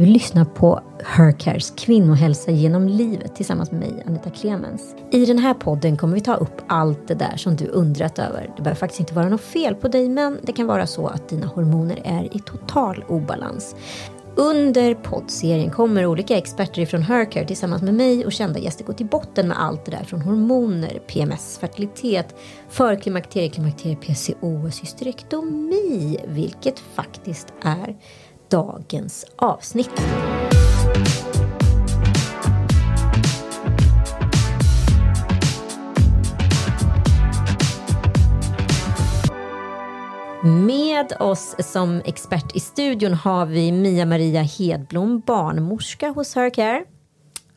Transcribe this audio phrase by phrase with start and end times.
[0.00, 4.94] Du lyssnar på Hercares kvinnohälsa genom livet tillsammans med mig, Anita Clemens.
[5.10, 8.52] I den här podden kommer vi ta upp allt det där som du undrat över.
[8.56, 11.28] Det behöver faktiskt inte vara något fel på dig, men det kan vara så att
[11.28, 13.74] dina hormoner är i total obalans.
[14.34, 19.06] Under poddserien kommer olika experter från Hercare tillsammans med mig och kända gäster gå till
[19.06, 22.34] botten med allt det där från hormoner, PMS, fertilitet,
[22.68, 27.96] förklimakterie, klimakterie, PCOS, hysterektomi, vilket faktiskt är
[28.50, 30.00] dagens avsnitt.
[40.42, 46.84] Med oss som expert i studion har vi Mia-Maria Hedblom, barnmorska hos Hercare.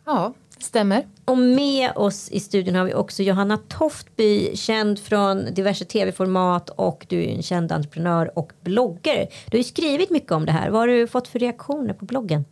[0.05, 1.07] Ja, stämmer.
[1.25, 7.05] Och med oss i studion har vi också Johanna Toftby, känd från diverse tv-format och
[7.09, 9.27] du är en känd entreprenör och bloggare.
[9.45, 10.69] Du har ju skrivit mycket om det här.
[10.69, 12.45] Vad har du fått för reaktioner på bloggen?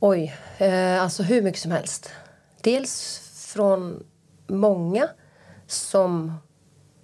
[0.00, 2.10] Oj, eh, alltså hur mycket som helst.
[2.62, 3.20] Dels
[3.54, 4.04] från
[4.46, 5.08] många
[5.66, 6.32] som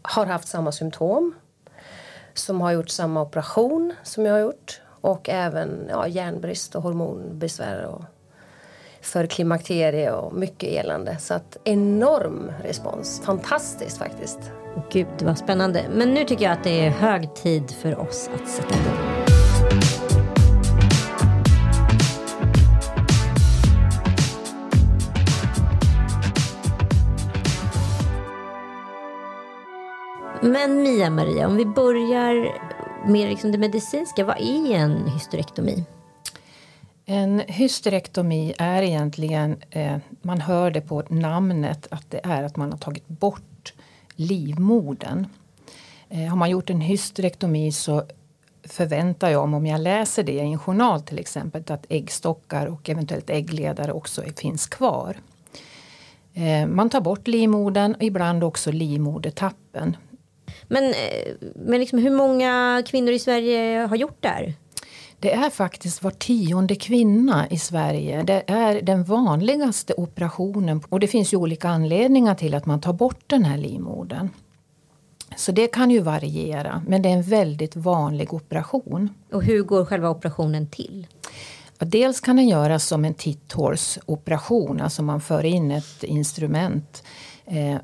[0.03, 1.35] har haft samma symptom
[2.35, 7.85] som har gjort samma operation som jag har gjort och även ja, järnbrist och hormonbesvär
[7.85, 8.05] och
[9.05, 11.17] för klimakterie och mycket elände.
[11.19, 13.23] Så att enorm respons.
[13.25, 14.39] Fantastiskt faktiskt.
[14.91, 15.85] Gud vad spännande.
[15.93, 19.25] Men nu tycker jag att det är hög tid för oss att sätta igång.
[30.43, 32.35] Men Mia-Maria, om vi börjar
[33.07, 34.25] med liksom det medicinska.
[34.25, 35.85] Vad är en hysterektomi?
[37.07, 42.73] En hysterektomi är egentligen, eh, man hör det på namnet, att det är att man
[42.73, 43.73] har tagit bort
[44.17, 45.27] livmodern.
[46.09, 48.03] Eh, har man gjort en hysterektomi så
[48.65, 52.91] förväntar jag mig, om jag läser det i en journal till exempel, att äggstockar och
[52.91, 55.17] eventuellt äggledare också finns kvar.
[56.35, 59.97] Eh, man tar bort livmodern och ibland också livmodertappen.
[60.63, 64.55] Men, eh, men liksom, hur många kvinnor i Sverige har gjort det här?
[65.25, 68.23] Det är faktiskt var tionde kvinna i Sverige.
[68.23, 70.83] Det är den vanligaste operationen.
[70.89, 74.29] Och det finns ju olika anledningar till att man tar bort den här livmodern.
[75.37, 79.11] Så det kan ju variera, men det är en väldigt vanlig operation.
[79.33, 81.07] Och hur går själva operationen till?
[81.79, 87.03] Dels kan den göras som en titthålsoperation, alltså man för in ett instrument.
[87.47, 87.77] Eh,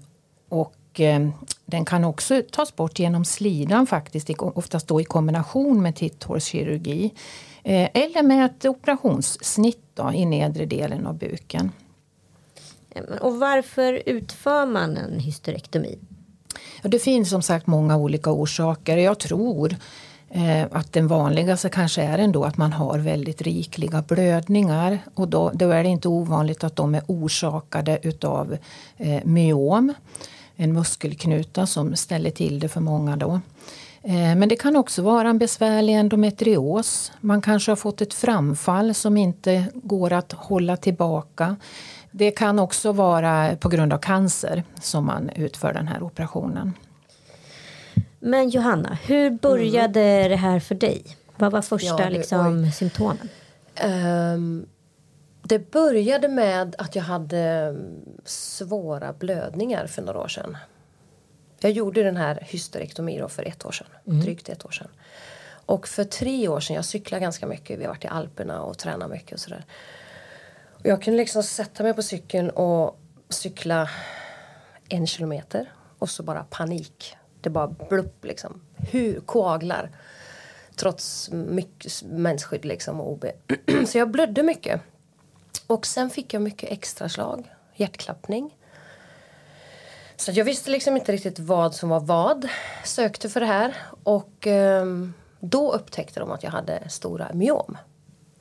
[0.49, 1.29] och eh,
[1.67, 7.15] den kan också tas bort genom slidan faktiskt, oftast då i kombination med titthålskirurgi.
[7.63, 11.73] Eh, eller med ett operationssnitt då, i nedre delen av buken.
[13.21, 15.99] Och varför utför man en hysterektomi?
[16.83, 18.97] Ja, det finns som sagt många olika orsaker.
[18.97, 19.77] Jag tror
[20.29, 24.99] eh, att den vanligaste kanske är ändå att man har väldigt rikliga blödningar.
[25.15, 28.57] Och då, då är det inte ovanligt att de är orsakade utav
[28.97, 29.95] eh, myom
[30.61, 33.17] en muskelknuta som ställer till det för många.
[33.17, 33.41] Då.
[34.03, 37.13] Eh, men det kan också vara en besvärlig endometrios.
[37.21, 41.57] Man kanske har fått ett framfall som inte går att hålla tillbaka.
[42.11, 46.73] Det kan också vara på grund av cancer som man utför den här operationen.
[48.19, 50.31] Men Johanna, hur började mm.
[50.31, 51.03] det här för dig?
[51.37, 53.29] Vad var första ja, det, liksom, symptomen?
[53.85, 54.67] Um,
[55.51, 60.57] det började med att jag hade mm, svåra blödningar för några år sedan.
[61.61, 64.21] Jag gjorde den här hysterektomin för ett år sedan, mm.
[64.21, 64.89] drygt ett år sedan.
[65.67, 68.79] Och för tre år sedan, jag cyklar ganska mycket, vi har varit i Alperna och
[68.79, 69.65] tränat mycket och sådär.
[70.73, 73.91] Och jag kunde liksom sätta mig på cykeln och cykla
[74.89, 77.17] en kilometer och så bara panik.
[77.41, 78.63] Det bara blupp liksom.
[78.77, 79.91] Hur koaglar.
[80.77, 83.25] Trots mycket mensskydd liksom och OB.
[83.87, 84.81] så jag blödde mycket.
[85.67, 88.57] Och sen fick jag mycket extra slag, hjärtklappning.
[90.17, 92.49] Så jag visste liksom inte riktigt vad som var vad.
[92.85, 94.87] Sökte för det här och eh,
[95.41, 97.77] då upptäckte de att jag hade stora myom.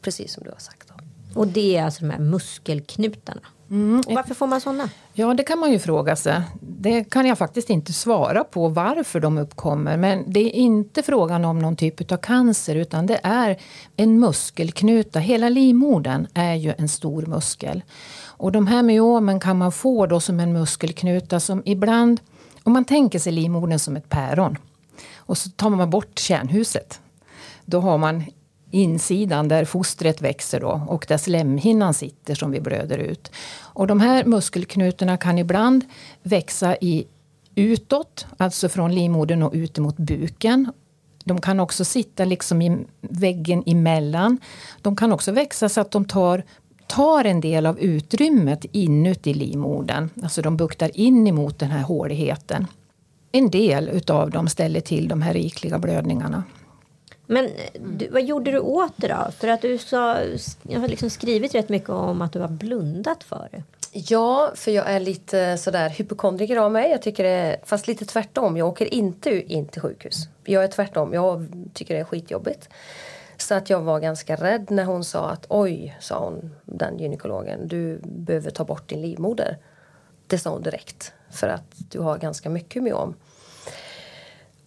[0.02, 0.88] Precis som du har sagt.
[0.88, 0.94] Då.
[1.40, 3.42] Och det är alltså de här muskelknutarna?
[3.72, 4.02] Mm.
[4.08, 4.90] Varför får man sådana?
[5.14, 6.42] Ja, det kan man ju fråga sig.
[6.62, 9.98] Det kan jag faktiskt inte svara på varför de uppkommer.
[9.98, 13.58] Men det är inte frågan om någon typ av cancer utan det är
[13.96, 15.20] en muskelknuta.
[15.20, 17.84] Hela livmodern är ju en stor muskel.
[18.26, 22.22] Och de här myomen kan man få då som en muskelknuta som ibland,
[22.64, 24.58] om man tänker sig livmodern som ett päron
[25.16, 27.00] och så tar man bort kärnhuset.
[27.66, 28.24] Då har man
[28.72, 33.32] insidan där fostret växer då, och där slemhinnan sitter som vi blöder ut.
[33.62, 35.86] Och de här muskelknutorna kan ibland
[36.24, 37.08] växa i
[37.56, 40.72] utåt, alltså från livmodern och ut mot buken.
[41.24, 44.38] De kan också sitta liksom i väggen emellan.
[44.82, 46.44] De kan också växa så att de tar
[46.88, 50.10] tar en del av utrymmet inuti livmodern.
[50.24, 52.68] Alltså de buktar in emot den här håligheten.
[53.32, 56.44] En del utav dem ställer till de här rikliga blödningarna.
[57.32, 57.50] Men
[57.80, 59.32] du, vad gjorde du åt det då?
[59.32, 60.18] För att du sa,
[60.62, 63.64] jag har liksom skrivit rätt mycket om att du har blundat för det.
[63.92, 66.92] Ja, för jag är lite sådär hypokondriker av mig.
[66.92, 68.58] Jag tycker det, fast lite tvärtom.
[68.58, 70.28] Jag åker inte in till sjukhus.
[70.44, 71.14] Jag är tvärtom.
[71.14, 72.70] Jag tycker det är skitjobbigt.
[73.38, 77.68] Så att jag var ganska rädd när hon sa att oj, sa hon, den gynekologen,
[77.68, 79.58] du behöver ta bort din livmoder.
[80.28, 83.16] Det sa hon direkt, för att du har ganska mycket myom.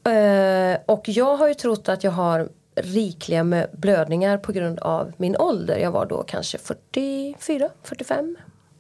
[0.05, 5.13] Eh, och jag har ju trott att jag har rikliga med blödningar på grund av
[5.17, 5.79] min ålder.
[5.79, 8.37] Jag var då kanske 44, 45.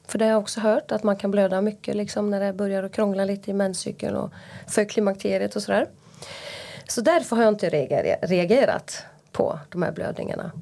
[0.07, 2.83] För det har jag också hört, att man kan blöda mycket liksom när det börjar
[2.83, 4.31] att krångla lite i menscykeln och
[4.69, 5.87] för klimakteriet och sådär.
[6.89, 7.71] Så därför har jag inte
[8.23, 10.53] reagerat på de här blödningarna.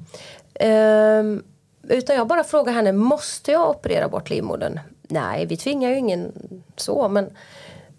[0.53, 1.43] Ehm,
[1.83, 4.79] utan jag bara frågar henne, måste jag operera bort livmodern?
[5.01, 6.31] Nej, vi tvingar ju ingen
[6.75, 7.29] så, men,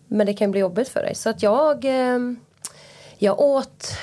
[0.06, 1.14] men det kan bli jobbigt för dig.
[1.14, 2.18] Så att jag, eh,
[3.22, 3.96] jag åt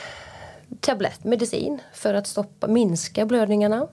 [0.80, 3.88] tablett, medicin för att stoppa, minska blödningarna.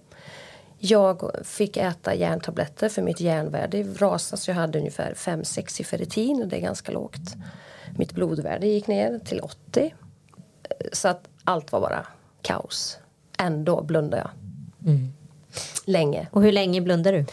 [0.78, 6.42] Jag fick äta järntabletter för mitt järnvärde rasade så jag hade ungefär 5-6 i ferritin
[6.42, 7.34] och det är ganska lågt.
[7.98, 9.94] Mitt blodvärde gick ner till 80.
[10.92, 12.06] Så att allt var bara
[12.42, 12.98] kaos.
[13.38, 14.30] Ändå blundade jag.
[14.90, 15.12] Mm.
[15.84, 16.28] Länge.
[16.30, 17.24] Och hur länge blundade du?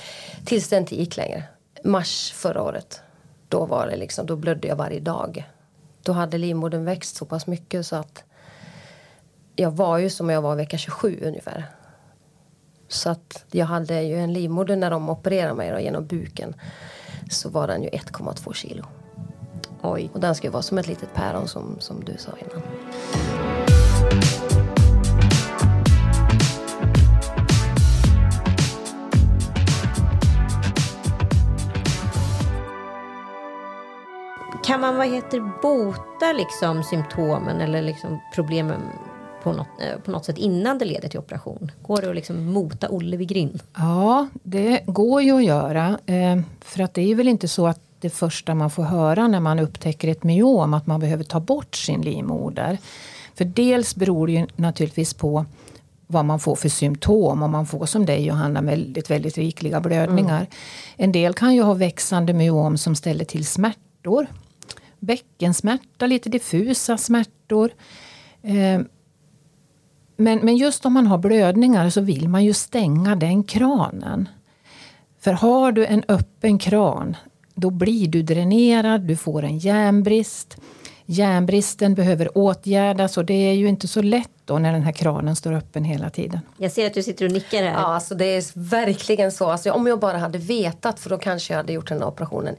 [0.45, 1.43] Tills det inte gick längre.
[1.83, 3.01] Mars förra året.
[3.47, 5.52] Då var det liksom, då blödde jag varje dag.
[6.03, 8.23] Då hade livmodern växt så pass mycket så att
[9.55, 11.65] jag var ju som jag var vecka 27 ungefär.
[12.87, 16.55] Så att jag hade ju en livmoder när de opererade mig då, genom buken.
[17.31, 18.85] Så var den ju 1,2 kilo.
[19.81, 20.09] Oj.
[20.13, 22.63] Och den ska ju vara som ett litet päron som, som du sa innan.
[34.73, 38.81] Kan man vad heter, bota liksom symptomen eller liksom problemen
[39.43, 41.71] på något, eh, på något sätt innan det leder till operation?
[41.81, 43.63] Går det att liksom mota Olle vid grind?
[43.77, 45.99] Ja, det går ju att göra.
[46.05, 49.39] Eh, för att det är väl inte så att det första man får höra när
[49.39, 52.77] man upptäcker ett myom att man behöver ta bort sin livmoder.
[53.35, 55.45] För dels beror det ju naturligtvis på
[56.07, 57.43] vad man får för symptom.
[57.43, 60.37] Om man får som dig Johanna väldigt, väldigt rikliga blödningar.
[60.37, 60.47] Mm.
[60.97, 64.27] En del kan ju ha växande myom som ställer till smärtor
[65.03, 67.71] bäckensmärta, lite diffusa smärtor.
[68.41, 68.81] Eh,
[70.17, 74.29] men, men just om man har blödningar så vill man ju stänga den kranen.
[75.19, 77.15] För har du en öppen kran
[77.55, 80.57] då blir du dränerad, du får en järnbrist.
[81.05, 85.35] Järnbristen behöver åtgärdas och det är ju inte så lätt då när den här kranen
[85.35, 86.39] står öppen hela tiden.
[86.57, 87.71] Jag ser att du sitter och nickar här.
[87.71, 89.49] Ja, alltså det är verkligen så.
[89.49, 92.55] Alltså, om jag bara hade vetat för då kanske jag hade gjort den här operationen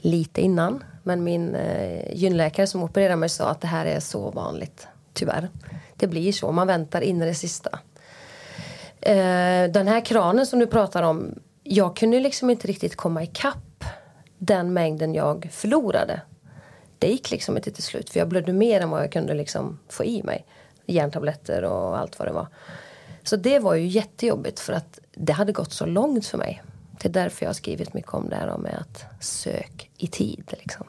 [0.00, 0.84] lite innan.
[1.02, 5.48] Men min eh, gynläkare som opererade mig sa att det här är så vanligt, tyvärr.
[5.96, 7.78] Det blir så, man väntar in i det sista.
[9.00, 13.84] Eh, den här kranen som du pratar om, jag kunde liksom inte riktigt komma ikapp
[14.38, 16.20] den mängden jag förlorade.
[16.98, 19.78] Det gick liksom inte till slut för jag blödde mer än vad jag kunde liksom
[19.88, 20.46] få i mig.
[20.86, 22.46] Järntabletter och allt vad det var.
[23.22, 26.62] Så det var ju jättejobbigt för att det hade gått så långt för mig.
[27.06, 30.54] Det är därför jag har skrivit mycket om det här med att sök i tid.
[30.58, 30.86] Liksom.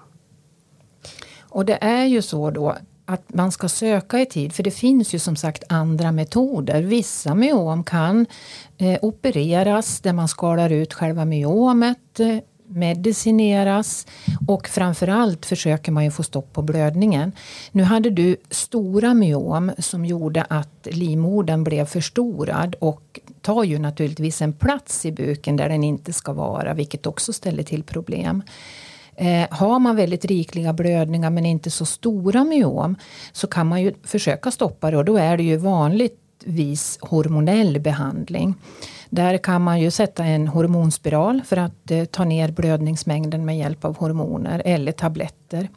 [1.39, 5.13] Och det är ju så då att man ska söka i tid, för det finns
[5.13, 6.81] ju som sagt andra metoder.
[6.81, 8.25] Vissa myom kan
[8.77, 14.07] eh, opereras där man skalar ut själva myomet, eh, medicineras
[14.47, 17.31] och framförallt försöker man ju få stopp på blödningen.
[17.71, 24.41] Nu hade du stora myom som gjorde att livmodern blev förstorad och tar ju naturligtvis
[24.41, 28.43] en plats i buken där den inte ska vara, vilket också ställer till problem.
[29.15, 32.95] Eh, har man väldigt rikliga blödningar men inte så stora myom
[33.31, 38.55] så kan man ju försöka stoppa det och då är det ju vanligtvis hormonell behandling.
[39.09, 43.85] Där kan man ju sätta en hormonspiral för att eh, ta ner blödningsmängden med hjälp
[43.85, 45.69] av hormoner eller tabletter.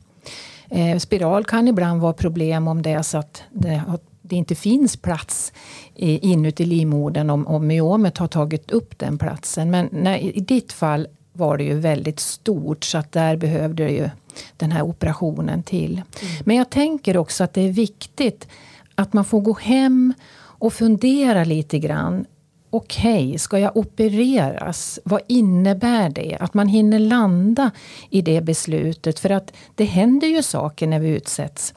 [0.70, 3.82] Eh, spiral kan ibland vara problem om det är så att det,
[4.30, 5.52] det inte finns plats
[5.94, 9.70] inuti livmodern om, om myomet har tagit upp den platsen.
[9.70, 13.90] Men när, i ditt fall var det ju väldigt stort så att där behövde det
[13.90, 14.10] ju
[14.56, 15.92] den här operationen till.
[15.92, 16.34] Mm.
[16.44, 18.48] Men jag tänker också att det är viktigt
[18.94, 22.26] att man får gå hem och fundera lite grann.
[22.70, 25.00] Okej, okay, ska jag opereras?
[25.04, 26.36] Vad innebär det?
[26.40, 27.70] Att man hinner landa
[28.10, 29.18] i det beslutet.
[29.18, 31.74] För att det händer ju saker när vi utsätts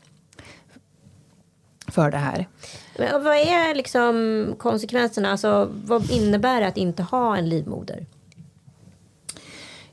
[1.93, 2.47] för det här.
[2.97, 5.31] Men vad är liksom konsekvenserna?
[5.31, 8.05] Alltså, vad innebär det att inte ha en livmoder?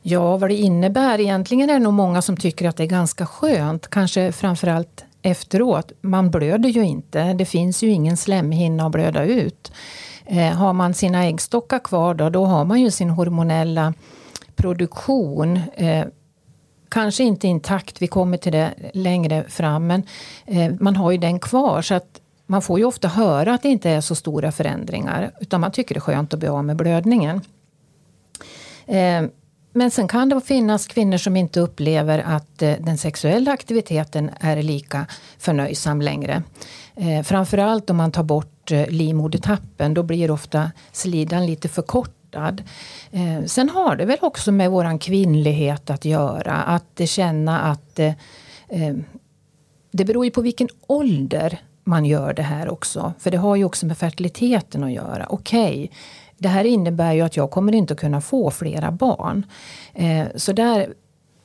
[0.03, 3.27] Ja, vad det innebär egentligen är det nog många som tycker att det är ganska
[3.27, 3.89] skönt.
[3.89, 5.93] Kanske framförallt efteråt.
[6.01, 7.33] Man blöder ju inte.
[7.33, 9.73] Det finns ju ingen slemhinna att blöda ut.
[10.27, 13.95] Eh, har man sina äggstockar kvar då, då har man ju sin hormonella
[14.57, 15.61] produktion.
[15.75, 16.05] Eh,
[16.91, 20.03] kanske inte intakt, vi kommer till det längre fram, men
[20.47, 21.83] eh, man har ju den kvar.
[21.83, 25.61] Så att man får ju ofta höra att det inte är så stora förändringar, utan
[25.61, 27.41] man tycker det är skönt att bli av med blödningen.
[28.87, 29.23] Eh,
[29.73, 34.63] men sen kan det finnas kvinnor som inte upplever att eh, den sexuella aktiviteten är
[34.63, 35.07] lika
[35.39, 36.43] förnöjsam längre.
[36.97, 42.20] Eh, framförallt om man tar bort eh, livmodertappen, då blir ofta slidan lite för kort
[42.31, 42.63] förkortad.
[43.47, 48.01] Sen har det väl också med våran kvinnlighet att göra, att känna att
[49.91, 53.13] det beror ju på vilken ålder man gör det här också.
[53.19, 55.27] För det har ju också med fertiliteten att göra.
[55.29, 55.89] Okej, okay,
[56.39, 59.47] det här innebär ju att jag kommer inte att kunna få flera barn.
[59.95, 60.95] Eh, så där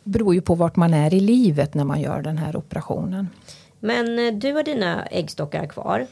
[0.04, 3.30] beror ju på vart man är i livet när man gör den här operationen.
[3.80, 6.08] Men eh, du har dina äggstockar kvar.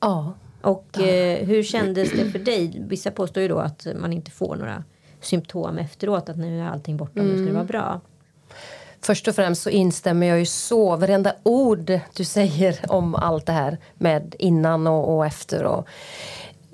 [0.00, 0.32] Ja.
[0.64, 2.84] Och eh, hur kändes det för dig?
[2.88, 4.84] Vissa påstår ju då att man inte får några
[5.20, 6.28] symptom efteråt.
[6.28, 8.00] Att nu är allting borta och nu ska det vara bra.
[9.00, 13.52] Först och främst så instämmer jag ju så varenda ord du säger om allt det
[13.52, 15.64] här med innan och, och efter.
[15.64, 15.88] Och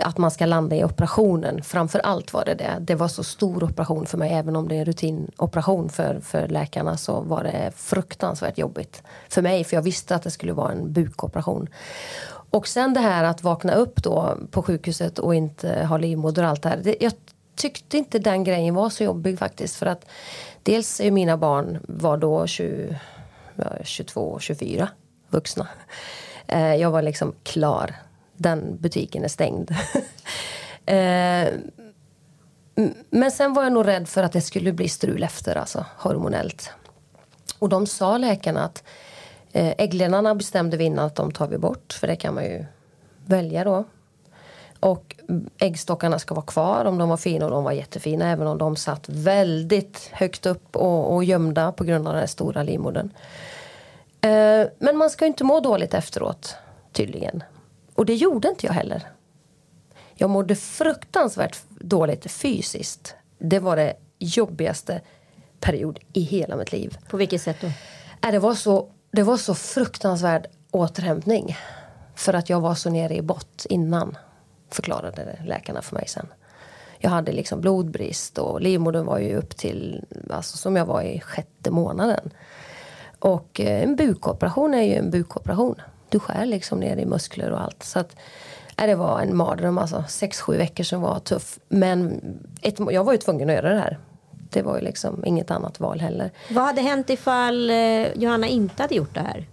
[0.03, 1.63] att man ska landa i operationen.
[1.63, 2.77] Framför allt var det det.
[2.81, 4.33] Det var så stor operation för mig.
[4.33, 9.43] Även om det är en rutinoperation för, för läkarna så var det fruktansvärt jobbigt för
[9.43, 9.65] mig.
[9.65, 11.69] För jag visste att det skulle vara en bukoperation.
[12.51, 16.49] Och sen det här att vakna upp då på sjukhuset och inte ha livmoder och
[16.49, 16.77] allt det här.
[16.77, 17.13] Det, jag
[17.57, 19.77] tyckte inte den grejen var så jobbig faktiskt.
[19.77, 20.07] För att
[20.63, 22.99] dels är mina barn var då 20,
[23.85, 24.89] 22 24
[25.29, 25.69] vuxna.
[26.47, 27.95] Eh, jag var liksom klar
[28.37, 29.75] den butiken är stängd.
[30.87, 31.49] Eh,
[33.11, 36.71] men sen var jag nog rädd för att det skulle bli strul efter, alltså hormonellt.
[37.59, 38.83] Och de sa läkarna att
[39.53, 42.65] ägglenarna bestämde vi innan att de tar vi bort, för det kan man ju
[43.27, 43.85] välja då.
[44.81, 45.17] Och
[45.59, 48.77] äggstockarna ska vara kvar om de var fina och de var jättefina även om de
[48.77, 53.11] satt väldigt högt upp och, och gömda på grund av den stora livmodern.
[54.21, 56.57] Eh, men man ska inte må dåligt efteråt
[56.93, 57.43] tydligen.
[57.95, 59.03] Och det gjorde inte jag heller.
[60.15, 63.15] Jag mådde fruktansvärt dåligt fysiskt.
[63.39, 65.01] Det var det jobbigaste
[65.61, 66.99] period i hela mitt liv.
[67.09, 67.67] På vilket sätt då?
[68.27, 71.57] Äh, det var så, det var så fruktansvärd återhämtning.
[72.15, 74.17] För att jag var så nere i bott innan,
[74.71, 76.27] förklarade läkarna för mig sen.
[76.99, 81.21] Jag hade liksom blodbrist och livmodern var ju upp till, alltså som jag var i
[81.21, 82.31] sjätte månaden.
[83.19, 87.61] Och eh, en bukoperation är ju en bukoperation du skär liksom ner i muskler och
[87.61, 87.83] allt.
[87.83, 88.17] Så att,
[88.77, 90.05] äh, det var en mardröm alltså.
[90.09, 91.59] Sex, sju veckor som var tuff.
[91.69, 92.21] Men
[92.63, 93.99] ett, jag var ju tvungen att göra det här.
[94.51, 96.31] Det var ju liksom inget annat val heller.
[96.51, 99.47] Vad hade hänt ifall eh, Johanna inte hade gjort det här?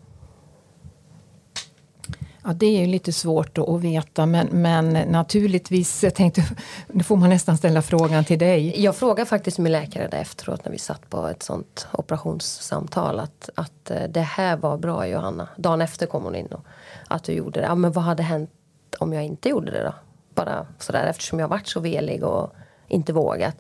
[2.47, 6.43] Ja, det är ju lite svårt att veta men, men naturligtvis, jag tänkte,
[6.87, 8.83] nu får man nästan ställa frågan till dig.
[8.83, 13.49] Jag frågade faktiskt min läkare där efteråt när vi satt på ett sånt operationssamtal att,
[13.55, 15.47] att eh, det här var bra Johanna.
[15.57, 16.65] Dagen efter kom hon in och
[17.07, 17.65] att du gjorde det.
[17.65, 18.51] Ja, men vad hade hänt
[18.99, 19.93] om jag inte gjorde det då?
[20.35, 22.53] Bara sådär eftersom jag varit så velig och
[22.87, 23.55] inte vågat.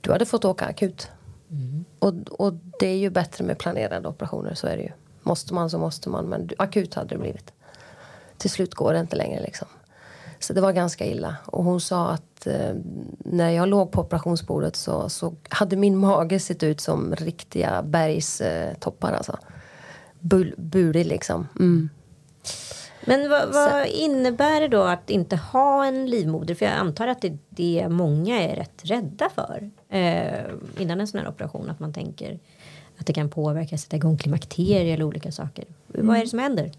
[0.00, 1.08] Du hade fått åka akut.
[1.50, 1.84] Mm.
[1.98, 4.92] Och, och det är ju bättre med planerade operationer, så är det ju.
[5.22, 7.52] Måste man så måste man, men akut hade det blivit
[8.38, 9.68] till slut går det inte längre liksom.
[10.38, 11.36] Så det var ganska illa.
[11.44, 12.74] Och hon sa att eh,
[13.18, 19.12] när jag låg på operationsbordet så, så hade min mage sett ut som riktiga bergstoppar.
[19.12, 19.38] Eh, alltså.
[20.20, 21.48] Bul, bulig liksom.
[21.58, 21.88] Mm.
[23.04, 26.54] Men vad, vad innebär det då att inte ha en livmoder?
[26.54, 30.44] För jag antar att det är det många är rätt rädda för eh,
[30.78, 31.70] innan en sån här operation.
[31.70, 32.38] Att man tänker
[32.98, 35.64] att det kan påverka, sätta igång klimakterier eller olika saker.
[35.94, 36.06] Mm.
[36.06, 36.72] Vad är det som händer?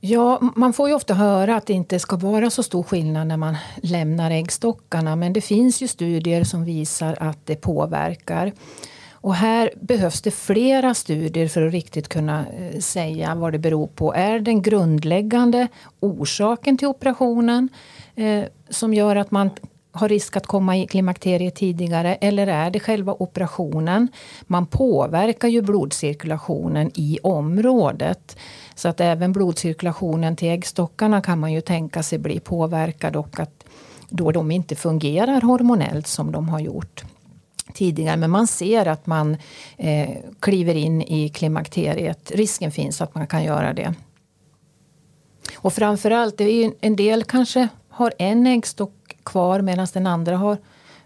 [0.00, 3.36] Ja, man får ju ofta höra att det inte ska vara så stor skillnad när
[3.36, 5.16] man lämnar äggstockarna.
[5.16, 8.52] Men det finns ju studier som visar att det påverkar.
[9.24, 13.86] Och här behövs det flera studier för att riktigt kunna eh, säga vad det beror
[13.86, 14.14] på.
[14.14, 15.68] Är den grundläggande
[16.00, 17.68] orsaken till operationen
[18.14, 19.50] eh, som gör att man
[19.92, 24.08] har risk att komma i klimakteriet tidigare eller är det själva operationen?
[24.42, 28.36] Man påverkar ju blodcirkulationen i området.
[28.74, 33.64] Så att även blodcirkulationen till äggstockarna kan man ju tänka sig bli påverkad och att
[34.08, 37.04] då de inte fungerar hormonellt som de har gjort
[37.74, 38.16] tidigare.
[38.16, 39.36] Men man ser att man
[39.76, 42.30] eh, kliver in i klimakteriet.
[42.34, 43.94] Risken finns att man kan göra det.
[45.56, 50.58] Och framförallt, det är en del kanske har en äggstock kvar medan den andra har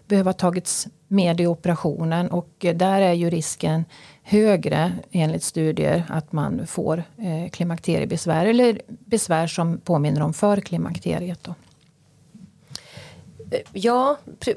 [0.07, 3.85] behövt tagits med i operationen och där är ju risken
[4.23, 11.43] högre enligt studier att man får eh, klimakteriebesvär eller besvär som påminner om förklimakteriet.
[11.43, 11.55] Då.
[13.51, 14.53] Eh, ja, pre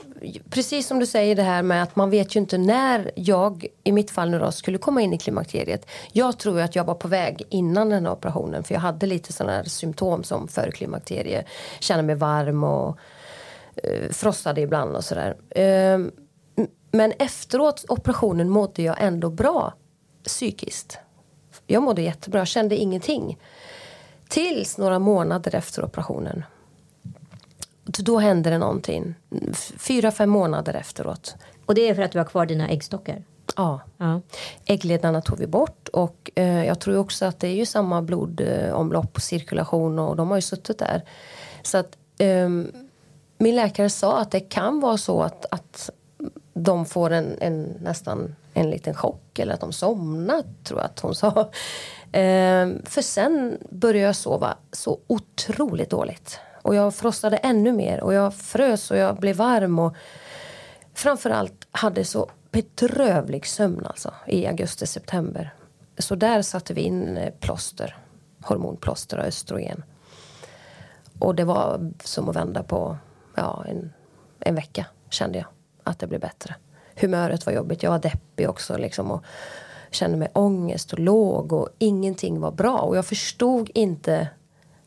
[0.50, 3.92] precis som du säger det här med att man vet ju inte när jag, i
[3.92, 5.86] mitt fall nu då, skulle komma in i klimakteriet.
[6.12, 9.32] Jag tror att jag var på väg innan den här operationen för jag hade lite
[9.32, 11.44] sådana här symptom som förklimakterie.
[11.80, 12.98] Kände mig varm och
[13.76, 15.36] eh, frossade ibland och sådär.
[15.50, 15.98] Eh,
[16.90, 19.74] men efteråt operationen mådde jag ändå bra
[20.24, 20.98] psykiskt.
[21.66, 23.38] Jag mådde jättebra, kände ingenting.
[24.28, 26.44] Tills några månader efter operationen.
[27.98, 29.14] Då hände det någonting.
[29.78, 31.34] Fyra, fem månader efteråt.
[31.66, 33.22] Och det är för att du har kvar dina äggstockar?
[33.56, 33.80] Ja.
[33.96, 34.20] ja.
[34.66, 39.16] Äggledarna tog vi bort och eh, jag tror också att det är ju samma blodomlopp
[39.16, 41.02] och cirkulation och de har ju suttit där.
[41.62, 42.48] Så att eh,
[43.38, 45.90] min läkare sa att det kan vara så att, att
[46.54, 51.00] de får en, en, nästan en liten chock eller att de somnar, tror jag att
[51.00, 51.50] hon sa.
[52.12, 56.38] Eh, för sen började jag sova så otroligt dåligt.
[56.62, 59.94] Och jag frostade ännu mer och jag frös och jag blev varm och
[60.94, 65.54] framförallt hade så bedrövlig sömn alltså i augusti-september.
[65.98, 67.96] Så där satte vi in eh, plåster,
[68.42, 69.82] hormonplåster och östrogen.
[71.18, 72.96] Och det var som att vända på
[73.34, 73.92] ja, en,
[74.40, 75.46] en vecka kände jag
[75.82, 76.54] att det blev bättre.
[76.96, 79.24] Humöret var jobbigt, jag var deppig också liksom och
[79.90, 82.78] kände mig ångest och låg och ingenting var bra.
[82.78, 84.28] Och jag förstod inte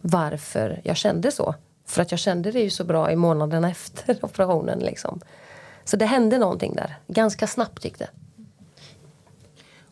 [0.01, 1.55] varför jag kände så.
[1.86, 4.80] För att jag kände det ju så bra i månaderna efter operationen.
[4.80, 5.22] Liksom.
[5.84, 6.96] Så det hände någonting där.
[7.08, 8.10] Ganska snabbt gick det.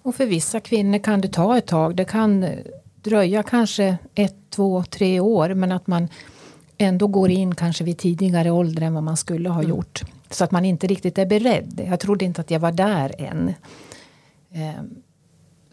[0.02, 1.96] Och för vissa kvinnor kan det ta ett tag.
[1.96, 2.46] Det kan
[2.96, 6.08] dröja kanske ett, två, tre år men att man
[6.78, 9.70] ändå går in kanske vid tidigare ålder än vad man skulle ha mm.
[9.70, 10.02] gjort.
[10.30, 11.82] Så att man inte riktigt är beredd.
[11.88, 13.54] Jag trodde inte att jag var där än.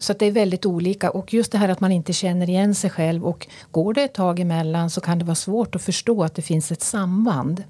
[0.01, 1.11] Så det är väldigt olika.
[1.11, 3.25] Och just det här att man inte känner igen sig själv.
[3.25, 6.41] Och går det ett tag emellan så kan det vara svårt att förstå att det
[6.41, 7.63] finns ett samband.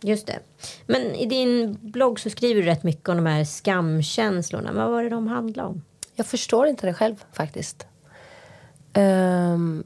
[0.00, 0.38] Just det.
[0.86, 4.72] Men i din blogg så skriver du rätt mycket om de här skamkänslorna.
[4.72, 5.82] Vad var det de handlade om?
[6.14, 7.86] Jag förstår inte det själv faktiskt.
[8.94, 9.84] Um,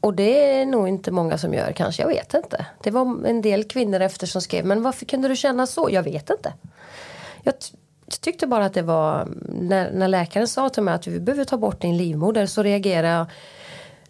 [0.00, 2.66] och det är nog inte många som gör kanske, jag vet inte.
[2.82, 5.88] Det var en del kvinnor efter som skrev, men varför kunde du känna så?
[5.90, 6.52] Jag vet inte.
[7.42, 7.54] Jag
[8.20, 11.56] tyckte bara att det var, när, när läkaren sa till mig att vi behöver ta
[11.56, 13.26] bort din livmoder så reagerade jag,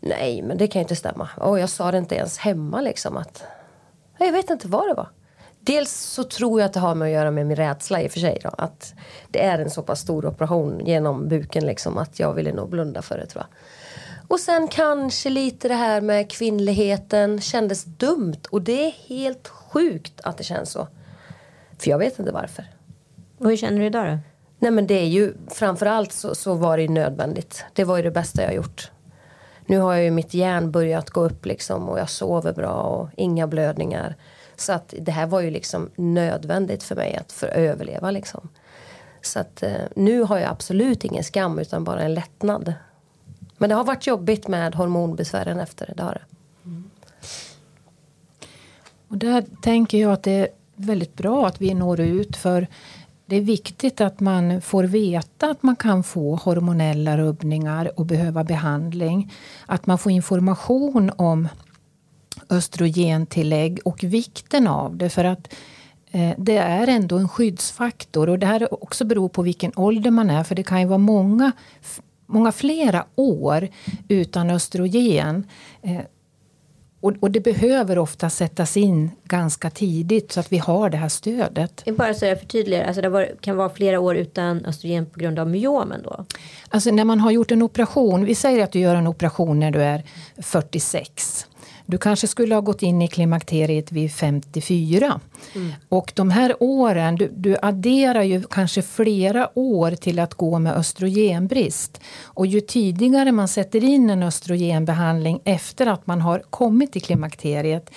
[0.01, 1.29] nej men det kan ju inte stämma.
[1.37, 3.45] Och jag sa det inte ens hemma liksom att,
[4.19, 5.09] jag vet inte vad det var.
[5.61, 8.11] Dels så tror jag att det har med att göra med min rädsla i och
[8.11, 8.95] för sig då, Att
[9.29, 13.03] det är en så pass stor operation genom buken liksom att jag ville nog blunda
[13.03, 13.59] för det tror jag.
[14.29, 20.21] Och sen kanske lite det här med kvinnligheten kändes dumt och det är helt sjukt
[20.23, 20.89] att det känns så.
[21.79, 22.74] För jag vet inte varför.
[23.39, 24.19] Och hur känner du idag då?
[24.59, 27.65] Nej men det är ju framförallt så, så var det ju nödvändigt.
[27.73, 28.91] Det var ju det bästa jag gjort.
[29.67, 33.09] Nu har jag ju mitt hjärn börjat gå upp liksom och jag sover bra och
[33.17, 34.17] inga blödningar.
[34.57, 38.49] Så att det här var ju liksom nödvändigt för mig att för överleva liksom.
[39.23, 42.75] Så att eh, nu har jag absolut ingen skam utan bara en lättnad.
[43.59, 46.21] Men det har varit jobbigt med hormonbesvären efter det, det.
[46.65, 46.91] Mm.
[49.09, 52.67] Och där tänker jag att det är väldigt bra att vi når ut för
[53.27, 58.45] det är viktigt att man får veta att man kan få hormonella rubbningar och behöva
[58.45, 59.33] behandling.
[59.67, 61.49] Att man får information om
[62.51, 65.11] östrogentillägg och vikten av det.
[65.11, 65.55] För att
[66.11, 70.31] eh, det är ändå en skyddsfaktor och det här också beror på vilken ålder man
[70.31, 70.45] är.
[70.45, 71.53] För det kan ju vara många,
[72.27, 73.69] många flera år
[74.09, 75.47] utan östrogen.
[75.83, 76.01] Eh,
[77.05, 81.09] och, och, det behöver ofta sättas in ganska tidigt så att vi har det här
[81.09, 81.85] stödet.
[81.97, 85.39] Bara så jag förtydligar, alltså det var, kan vara flera år utan östrogen på grund
[85.39, 86.25] av myomen då?
[86.69, 89.71] Alltså när man har gjort en operation, vi säger att du gör en operation när
[89.71, 90.03] du är
[90.39, 91.47] 46.
[91.87, 95.21] Du kanske skulle ha gått in i klimakteriet vid 54.
[95.55, 95.73] Mm.
[95.89, 100.77] Och de här åren, du, du, adderar ju kanske flera år till att gå med
[100.77, 102.01] östrogenbrist.
[102.25, 107.91] Och ju tidigare man sätter in en östrogenbehandling efter att man har kommit till klimakteriet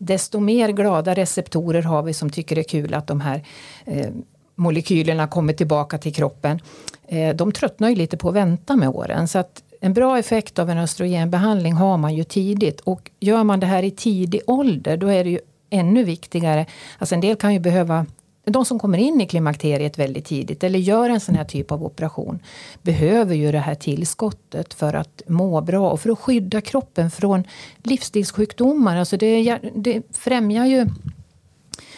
[0.00, 3.44] desto mer glada receptorer har vi som tycker det är kul att de här
[3.84, 4.08] eh,
[4.54, 6.60] molekylerna kommer tillbaka till kroppen.
[7.08, 9.28] Eh, de tröttnar ju lite på att vänta med åren.
[9.28, 12.80] Så att en bra effekt av en östrogenbehandling har man ju tidigt.
[12.80, 15.38] Och gör man det här i tidig ålder då är det ju
[15.70, 16.66] ännu viktigare.
[16.98, 18.06] Alltså en del kan ju behöva
[18.44, 21.84] de som kommer in i klimakteriet väldigt tidigt eller gör en sån här typ av
[21.84, 22.38] operation
[22.82, 27.44] behöver ju det här tillskottet för att må bra och för att skydda kroppen från
[27.82, 28.96] livsstilssjukdomar.
[28.96, 30.86] Alltså det, det främjar ju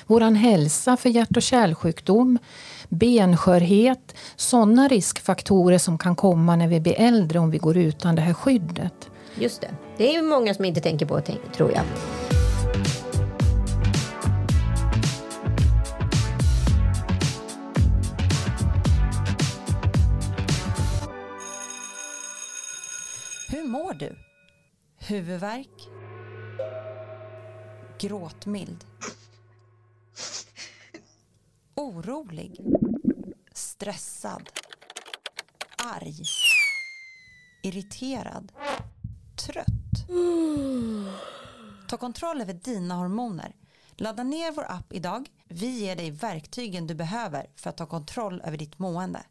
[0.06, 2.38] våran hälsa för hjärt och kärlsjukdom,
[2.92, 8.22] benskörhet, sådana riskfaktorer som kan komma när vi blir äldre om vi går utan det
[8.22, 9.10] här skyddet.
[9.34, 9.70] Just det.
[9.96, 11.20] Det är ju många som inte tänker på,
[11.56, 11.82] tror jag.
[23.48, 24.16] Hur mår du?
[24.98, 25.88] Huvudvärk?
[27.98, 28.84] Gråtmild?
[31.74, 32.60] Orolig?
[33.52, 34.50] Stressad?
[35.76, 36.24] Arg?
[37.62, 38.52] Irriterad?
[39.46, 40.06] Trött?
[41.88, 43.56] Ta kontroll över dina hormoner.
[43.96, 45.30] Ladda ner vår app idag.
[45.48, 49.22] Vi ger dig verktygen du behöver för att ta kontroll över ditt mående.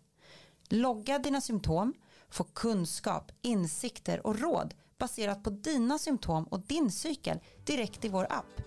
[0.70, 1.94] Logga dina symptom
[2.32, 8.28] få kunskap, insikter och råd baserat på dina symptom och din cykel direkt i vår
[8.30, 8.62] app.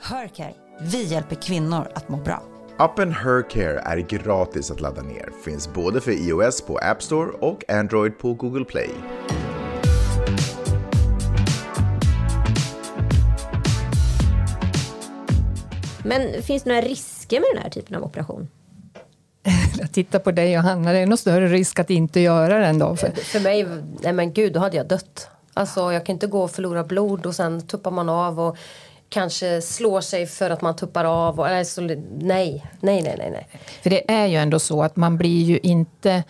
[0.00, 0.54] Hörcare.
[0.80, 2.55] vi hjälper kvinnor att må bra.
[2.78, 5.28] Appen Hercare är gratis att ladda ner.
[5.44, 8.90] Finns både för iOS på App Store och Android på Google Play.
[16.04, 18.48] Men finns det några risker med den här typen av operation?
[19.78, 22.78] Jag tittar på dig och Hanna, det är nog större risk att inte göra den
[22.78, 22.96] då.
[22.96, 23.66] För, för mig,
[24.02, 25.28] nej men gud, då hade jag dött.
[25.54, 28.56] Alltså jag kan inte gå och förlora blod och sen tuppar man av och
[29.08, 31.40] kanske slår sig för att man tuppar av.
[31.40, 33.48] Och, alltså, nej, nej, nej, nej, nej.
[33.82, 36.24] För det är ju ändå så att man blir ju inte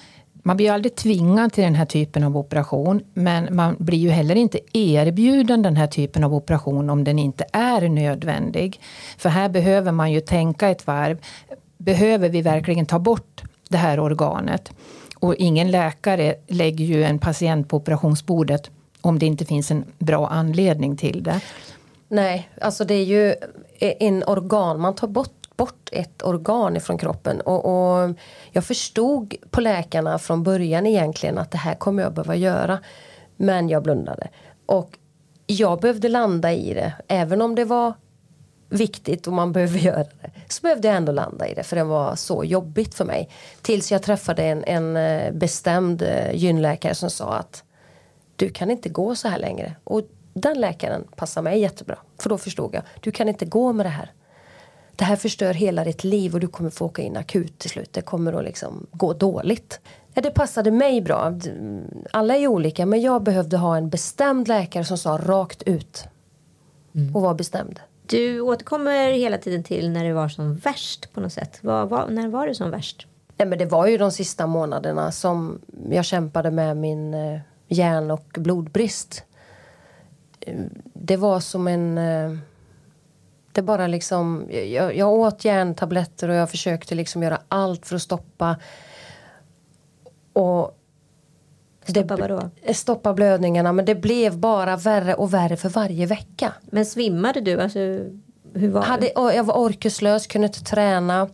[0.46, 4.10] man blir ju aldrig tvingad till den här typen av operation men man blir ju
[4.10, 8.80] heller inte erbjuden den här typen av operation om den inte är nödvändig.
[9.18, 11.18] För här behöver man ju tänka ett varv
[11.78, 14.72] behöver vi verkligen ta bort det här organet?
[15.18, 20.28] Och ingen läkare lägger ju en patient på operationsbordet om det inte finns en bra
[20.28, 21.40] anledning till det.
[22.08, 23.34] Nej, alltså det är ju
[23.78, 27.40] e- en organ, man tar bort bort ett organ ifrån kroppen.
[27.40, 28.10] Och, och,
[28.52, 32.78] jag förstod på läkarna från början egentligen att det här kommer jag behöva göra.
[33.36, 34.28] Men jag blundade.
[34.66, 34.98] Och
[35.46, 36.92] jag behövde landa i det.
[37.08, 37.92] Även om det var
[38.68, 40.30] viktigt och man behöver göra det.
[40.48, 43.28] Så behövde jag ändå landa i det för det var så jobbigt för mig.
[43.62, 47.64] Tills jag träffade en, en eh, bestämd eh, gynläkare som sa att
[48.36, 49.76] du kan inte gå så här längre.
[49.84, 50.02] Och
[50.40, 51.99] den läkaren passar mig jättebra.
[52.18, 54.12] För då förstod jag, du kan inte gå med det här.
[54.96, 57.92] Det här förstör hela ditt liv och du kommer få åka in akut till slut.
[57.92, 59.81] Det kommer att liksom gå dåligt.
[60.14, 61.35] Ja, det passade mig bra.
[62.11, 66.05] Alla är olika men jag behövde ha en bestämd läkare som sa rakt ut.
[66.94, 67.16] Mm.
[67.16, 67.81] Och var bestämd.
[68.07, 71.59] Du återkommer hela tiden till när det var som värst på något sätt.
[71.61, 73.07] Var, var, när var det som värst?
[73.37, 78.11] Nej, men det var ju de sista månaderna som jag kämpade med min eh, järn
[78.11, 79.25] och blodbrist.
[80.92, 81.98] Det var som en...
[81.98, 82.38] Eh,
[83.52, 84.46] det bara liksom...
[84.50, 88.56] Jag, jag åt järntabletter och jag försökte liksom göra allt för att stoppa.
[90.32, 90.78] Och
[91.88, 92.50] Stoppa vadå?
[92.72, 96.52] Stoppa blödningarna men det blev bara värre och värre för varje vecka.
[96.62, 97.61] Men svimmade du?
[97.61, 97.78] Alltså,
[98.54, 101.28] hur var Hade, jag var orkeslös, kunde inte träna.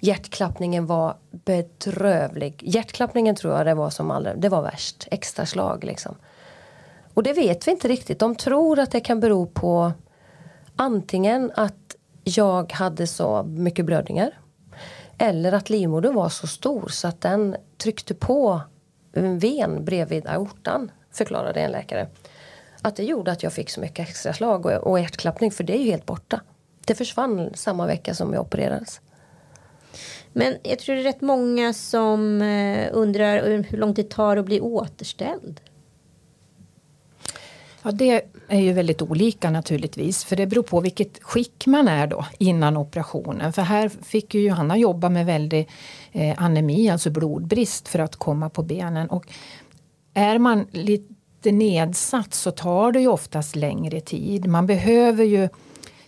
[0.00, 2.62] Hjärtklappningen var bedrövlig.
[2.62, 5.08] Hjärtklappningen tror jag det var som allra, det var värst.
[5.10, 6.14] Extra slag liksom.
[7.16, 8.18] Och det vet vi inte riktigt.
[8.18, 9.92] De tror att det kan bero på
[10.76, 14.40] antingen att jag hade så mycket blödningar.
[15.18, 18.60] Eller att livmodern var så stor så att den tryckte på
[19.12, 22.08] en ven bredvid aortan, förklarade en läkare.
[22.82, 25.76] Att det gjorde att jag fick så mycket extra slag och, och hjärtklappning, för det
[25.76, 26.40] är ju helt borta.
[26.86, 29.00] Det försvann samma vecka som jag opererades.
[30.32, 34.36] Men jag tror det är rätt många som eh, undrar hur lång tid det tar
[34.36, 35.60] att bli återställd.
[37.86, 40.24] Ja, det är ju väldigt olika naturligtvis.
[40.24, 43.52] För det beror på vilket skick man är då innan operationen.
[43.52, 45.68] För här fick ju Johanna jobba med väldigt
[46.12, 49.08] eh, anemi, alltså blodbrist för att komma på benen.
[49.08, 49.26] Och
[50.14, 54.46] är man lite nedsatt så tar det ju oftast längre tid.
[54.46, 55.48] Man behöver ju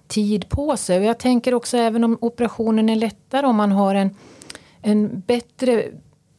[0.07, 0.99] tid på sig.
[0.99, 4.11] Och jag tänker också även om operationen är lättare om man har en,
[4.83, 5.85] en bättre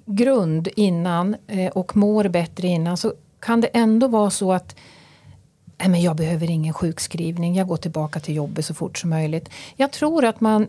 [0.06, 4.76] grund innan eh, och mår bättre innan så kan det ändå vara så att
[5.80, 9.50] Nej, men jag behöver ingen sjukskrivning, jag går tillbaka till jobbet så fort som möjligt.
[9.76, 10.68] Jag tror att man,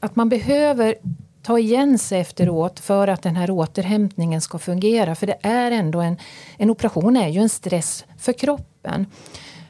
[0.00, 0.94] att man behöver
[1.42, 5.14] ta igen sig efteråt för att den här återhämtningen ska fungera.
[5.14, 6.16] För det är ändå en,
[6.56, 9.06] en operation är ju en stress för kroppen.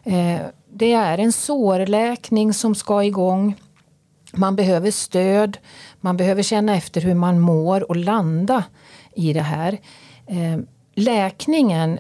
[0.05, 0.41] Eh,
[0.73, 3.55] det är en sårläkning som ska igång.
[4.33, 5.59] Man behöver stöd,
[6.01, 8.65] man behöver känna efter hur man mår och landa
[9.15, 9.79] i det här.
[10.27, 10.59] Eh,
[10.95, 11.99] läkningen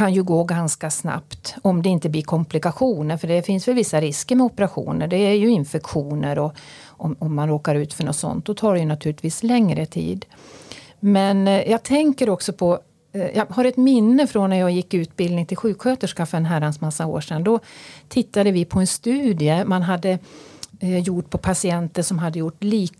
[0.00, 3.16] kan ju gå ganska snabbt om det inte blir komplikationer.
[3.16, 5.08] För det finns väl vissa risker med operationer.
[5.08, 6.54] Det är ju infektioner och
[6.86, 8.44] om, om man råkar ut för något sånt.
[8.44, 10.26] Då tar det ju naturligtvis längre tid.
[11.00, 12.78] Men eh, jag tänker också på
[13.12, 16.80] eh, jag har ett minne från när jag gick utbildning till sjuksköterska för en herrans
[16.80, 17.44] massa år sedan.
[17.44, 17.60] Då
[18.08, 20.18] tittade vi på en studie man hade
[20.80, 22.92] eh, gjort på patienter som hade gjort lik,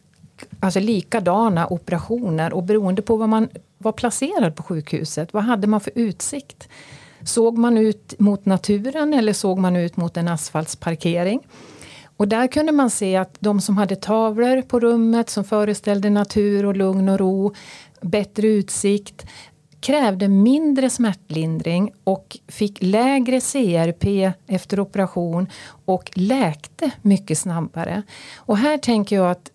[0.60, 3.48] alltså likadana operationer och beroende på vad man
[3.82, 6.68] var placerad på sjukhuset, vad hade man för utsikt?
[7.22, 11.40] Såg man ut mot naturen eller såg man ut mot en asfaltsparkering?
[12.16, 16.66] Och där kunde man se att de som hade tavlor på rummet som föreställde natur
[16.66, 17.54] och lugn och ro,
[18.00, 19.26] bättre utsikt,
[19.80, 25.46] krävde mindre smärtlindring och fick lägre CRP efter operation
[25.84, 28.02] och läkte mycket snabbare.
[28.36, 29.50] Och här tänker jag att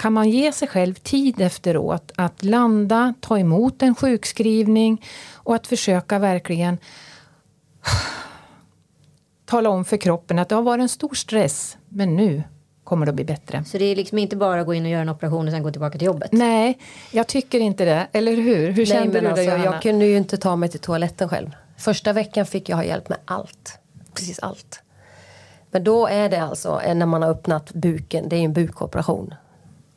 [0.00, 5.66] kan man ge sig själv tid efteråt att landa, ta emot en sjukskrivning och att
[5.66, 6.78] försöka verkligen
[9.46, 12.42] tala om för kroppen att det har varit en stor stress, men nu
[12.84, 13.64] kommer det att bli bättre.
[13.64, 15.62] Så det är liksom inte bara att gå in och göra en operation och sen
[15.62, 16.32] gå tillbaka till jobbet?
[16.32, 16.78] Nej,
[17.10, 18.06] jag tycker inte det.
[18.12, 18.70] Eller hur?
[18.70, 21.50] Hur Nej, kände du alltså, det, Jag kunde ju inte ta mig till toaletten själv.
[21.76, 23.78] Första veckan fick jag ha hjälp med allt.
[24.14, 24.82] Precis allt.
[25.70, 29.34] Men då är det alltså när man har öppnat buken, det är en bukoperation.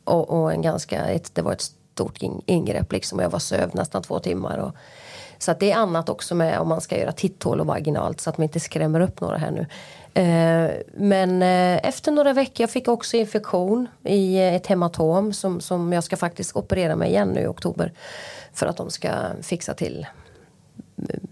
[0.04, 3.74] Och, och en ganska, ett, det var ett stort ingrepp liksom och jag var sövd
[3.74, 4.58] nästan två timmar.
[4.58, 4.72] Och,
[5.38, 8.30] så att det är annat också med om man ska göra titthål och vaginalt så
[8.30, 9.66] att man inte skrämmer upp några här nu.
[10.14, 15.60] Eh, men eh, efter några veckor, jag fick också infektion i eh, ett hematom som,
[15.60, 17.92] som jag ska faktiskt operera mig igen nu i oktober.
[18.52, 19.10] För att de ska
[19.42, 20.06] fixa till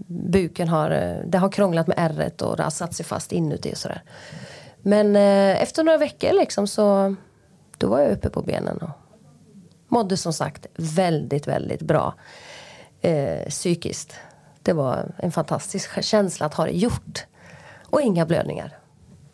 [0.07, 3.73] buken har, eh, det har krånglat med ärret och det har satt sig fast inuti
[3.73, 4.03] och sådär.
[4.83, 7.15] Men eh, efter några veckor liksom så
[7.83, 8.91] då var jag uppe på benen och
[9.89, 12.15] mådde som sagt väldigt, väldigt bra
[13.01, 14.15] eh, psykiskt.
[14.63, 17.27] Det var en fantastisk känsla att ha det gjort.
[17.87, 18.79] Och inga blödningar.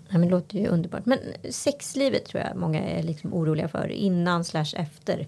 [0.09, 1.07] Ja, men det låter ju underbart.
[1.07, 1.19] Men
[1.51, 3.89] sexlivet tror jag många är liksom oroliga för.
[3.89, 5.27] Innan slash efter.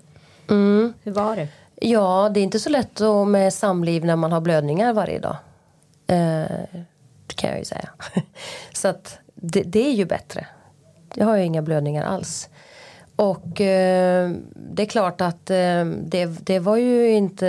[0.50, 0.92] Mm.
[1.02, 1.48] Hur var det?
[1.74, 5.36] Ja, det är inte så lätt med samliv när man har blödningar varje dag.
[6.06, 6.80] Eh,
[7.26, 7.88] det kan jag ju säga.
[8.72, 10.46] så att det, det, är ju bättre.
[11.14, 12.48] Jag har ju inga blödningar alls.
[13.20, 17.48] Och eh, det är klart att eh, det, det var ju inte...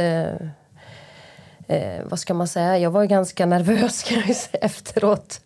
[1.67, 2.77] Eh, vad ska man säga?
[2.77, 5.41] Jag var ganska nervös kan jag säga, efteråt.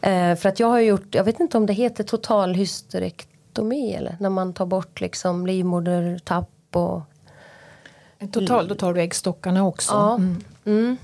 [0.00, 4.16] Eh, för att jag har gjort, jag vet inte om det heter total hysterektomi eller
[4.20, 7.00] när man tar bort liksom livmodertapp och...
[8.32, 9.92] Total, då tar du äggstockarna också.
[9.92, 10.14] Ja.
[10.14, 10.44] Mm.
[10.64, 10.96] Mm.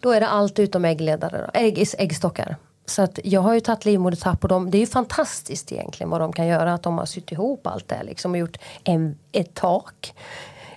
[0.00, 2.56] Då är det allt utom äggledare, ägg, äggstockar.
[2.86, 6.20] Så att jag har ju tagit livmodertapp och de, det är ju fantastiskt egentligen vad
[6.20, 6.74] de kan göra.
[6.74, 10.14] Att de har sytt ihop allt det här liksom och gjort en, ett tak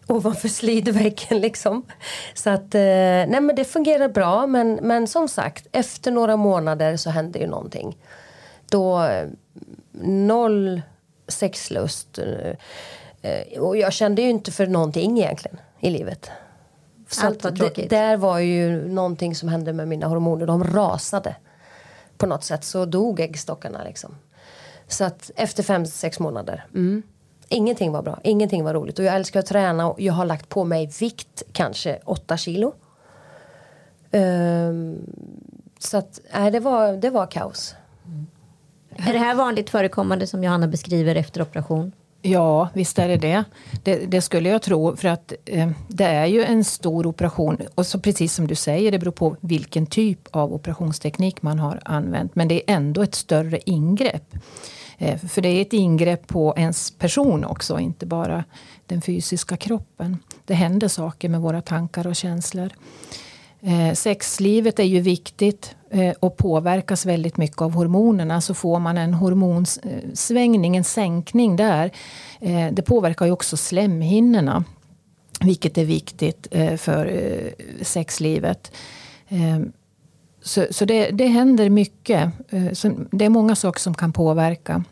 [0.07, 1.85] ovanför slidväggen liksom.
[2.33, 6.97] Så att, eh, nej men det fungerar bra men, men som sagt efter några månader
[6.97, 7.97] så hände ju någonting.
[8.69, 9.27] Då, eh,
[10.01, 10.81] noll
[11.27, 12.19] sexlust.
[13.21, 16.29] Eh, och jag kände ju inte för någonting egentligen i livet.
[17.09, 17.89] Så Allt var tråkigt.
[17.89, 20.45] Där var ju någonting som hände med mina hormoner.
[20.47, 21.35] De rasade
[22.17, 24.15] på något sätt så dog äggstockarna liksom.
[24.87, 26.65] Så att efter fem, sex månader.
[26.73, 27.03] Mm.
[27.47, 28.99] Ingenting var bra, ingenting var roligt.
[28.99, 32.73] Och jag älskar att träna och jag har lagt på mig vikt, kanske åtta kilo.
[34.11, 34.99] Um,
[35.79, 37.75] så att, nej, det var, det var kaos.
[38.05, 38.27] Mm.
[38.89, 41.91] Är det här vanligt förekommande som Johanna beskriver efter operation?
[42.27, 43.43] Ja, visst är det det.
[43.83, 47.57] Det, det skulle jag tro, för att eh, det är ju en stor operation.
[47.75, 51.81] Och så precis som du säger, det beror på vilken typ av operationsteknik man har
[51.85, 52.35] använt.
[52.35, 54.35] Men det är ändå ett större ingrepp.
[54.97, 58.43] Eh, för det är ett ingrepp på ens person också, inte bara
[58.85, 60.17] den fysiska kroppen.
[60.45, 62.69] Det händer saker med våra tankar och känslor.
[63.61, 68.41] Eh, sexlivet är ju viktigt eh, och påverkas väldigt mycket av hormonerna.
[68.41, 71.91] Så får man en hormonsvängning, eh, en sänkning där.
[72.39, 74.63] Eh, det påverkar ju också slemhinnorna.
[75.41, 78.71] Vilket är viktigt eh, för eh, sexlivet.
[79.27, 79.59] Eh,
[80.41, 82.31] så, så det, det händer mycket.
[82.49, 84.83] Eh, så det är många saker som kan påverka.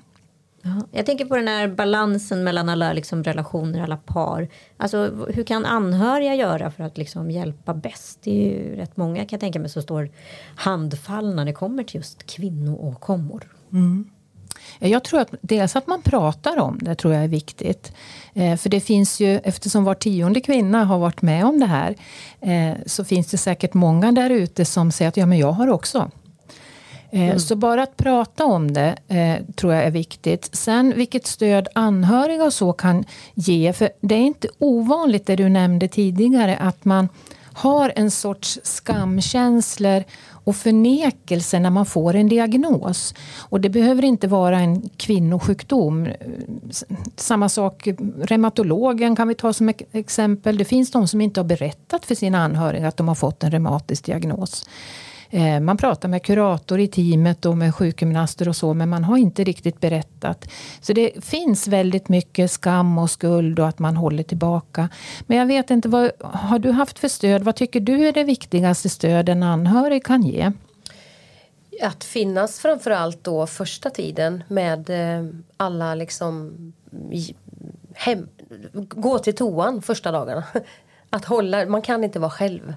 [0.92, 4.48] Jag tänker på den här balansen mellan alla liksom, relationer, alla par.
[4.78, 8.20] Alltså, hur kan anhöriga göra för att liksom, hjälpa bäst?
[8.24, 10.10] Det är ju rätt många kan jag tänka mig som står
[10.56, 13.48] handfallna när det kommer till just kvinnoåkommor.
[13.72, 14.10] Mm.
[14.80, 17.94] Jag tror att dels att man pratar om det tror jag är viktigt.
[18.34, 21.96] Eh, för det finns ju, eftersom var tionde kvinna har varit med om det här,
[22.42, 25.68] eh, så finns det säkert många där ute som säger att ja, men jag har
[25.68, 26.12] också
[27.14, 27.40] Mm.
[27.40, 30.50] Så bara att prata om det eh, tror jag är viktigt.
[30.54, 33.74] Sen vilket stöd anhöriga och så kan ge.
[33.74, 37.10] För det är inte ovanligt det du nämnde tidigare att man
[37.54, 43.14] har en sorts skamkänslor och förnekelse när man får en diagnos.
[43.40, 46.08] Och det behöver inte vara en kvinnosjukdom.
[47.16, 47.88] Samma sak,
[48.22, 50.58] reumatologen kan vi ta som exempel.
[50.58, 53.52] Det finns de som inte har berättat för sina anhöriga att de har fått en
[53.52, 54.66] reumatisk diagnos.
[55.34, 59.18] Eh, man pratar med kurator i teamet och med sjukgymnaster och så men man har
[59.18, 60.50] inte riktigt berättat.
[60.82, 64.90] Så det finns väldigt mycket skam och skuld och att man håller tillbaka.
[65.28, 67.44] Men jag vet inte, vad har du haft för stöd?
[67.44, 70.52] Vad tycker du är det viktigaste stöd en anhörig kan ge?
[71.82, 75.26] Att finnas framförallt då första tiden med eh,
[75.58, 76.54] alla liksom
[77.94, 78.28] hem,
[78.74, 80.44] gå till toan första dagarna.
[81.10, 82.74] Att hålla, man kan inte vara själv.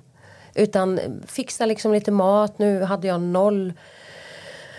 [0.56, 2.58] Utan fixa liksom lite mat.
[2.58, 3.72] Nu hade jag noll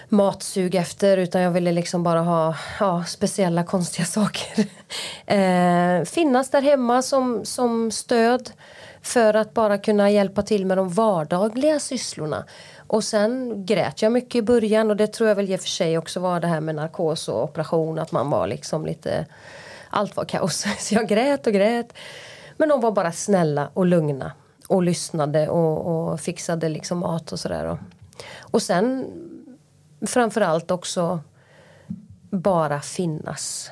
[0.10, 4.66] matsug efter utan jag ville liksom bara ha ja, speciella konstiga saker.
[5.26, 8.52] eh, finnas där hemma som, som stöd
[9.02, 12.46] för att bara kunna hjälpa till med de vardagliga sysslorna.
[12.88, 15.70] Och sen grät jag mycket i början och det tror jag väl i och för
[15.70, 19.26] sig också var det här med narkos och operation att man var liksom lite
[19.90, 20.66] allt var kaos.
[20.80, 21.94] Så jag grät och grät.
[22.58, 24.32] Men de var bara snälla och lugna
[24.68, 27.66] och lyssnade och, och fixade liksom mat och sådär.
[27.66, 27.78] Och,
[28.40, 29.06] och sen
[30.08, 31.20] framförallt också
[32.30, 33.72] bara finnas.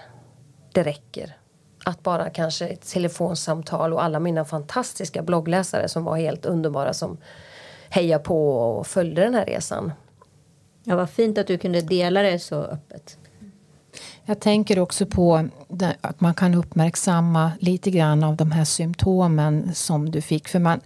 [0.74, 1.38] Det räcker.
[1.86, 7.18] Att bara kanske ett telefonsamtal och alla mina fantastiska bloggläsare som var helt underbara som
[7.90, 9.92] hejade på och följde den här resan.
[10.84, 13.18] Ja, vad fint att du kunde dela det så öppet.
[14.26, 15.50] Jag tänker också på
[16.02, 20.48] att man kan uppmärksamma lite grann av de här symptomen som du fick.
[20.48, 20.80] För man,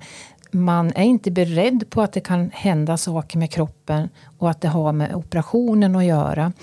[0.52, 4.68] man är inte beredd på att det kan hända saker med kroppen och att det
[4.68, 6.54] har med operationen att göra.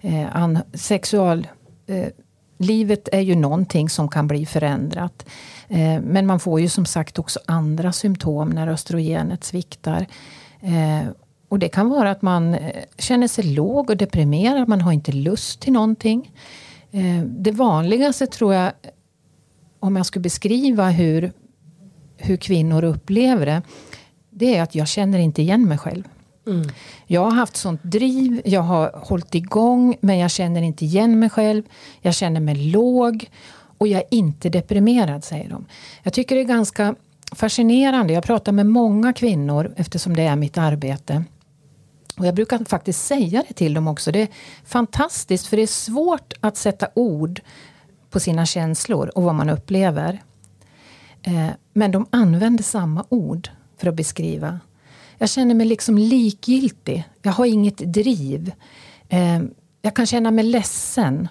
[0.00, 1.46] Eh, an, sexual,
[1.86, 2.06] eh,
[2.58, 5.26] livet är ju någonting som kan bli förändrat.
[5.68, 10.06] Eh, men man får ju som sagt också andra symptom när östrogenet sviktar.
[10.60, 11.08] Eh,
[11.48, 15.12] och det kan vara att man eh, känner sig låg och deprimerad, man har inte
[15.12, 16.32] lust till någonting.
[16.90, 18.72] Eh, det vanligaste tror jag,
[19.80, 21.32] om jag skulle beskriva hur,
[22.16, 23.62] hur kvinnor upplever det,
[24.30, 26.04] det är att jag känner inte igen mig själv.
[26.46, 26.68] Mm.
[27.06, 31.30] Jag har haft sånt driv, jag har hållit igång men jag känner inte igen mig
[31.30, 31.62] själv.
[32.00, 33.30] Jag känner mig låg
[33.78, 35.66] och jag är inte deprimerad, säger de.
[36.02, 36.94] Jag tycker det är ganska
[37.32, 38.12] fascinerande.
[38.12, 41.24] Jag pratar med många kvinnor eftersom det är mitt arbete.
[42.18, 44.12] Och jag brukar faktiskt säga det till dem också.
[44.12, 44.28] Det är
[44.64, 47.40] fantastiskt för det är svårt att sätta ord
[48.10, 50.22] på sina känslor och vad man upplever.
[51.22, 54.60] Eh, men de använder samma ord för att beskriva.
[55.18, 57.04] Jag känner mig liksom likgiltig.
[57.22, 58.52] Jag har inget driv.
[59.08, 59.40] Eh,
[59.82, 61.28] jag kan känna mig ledsen.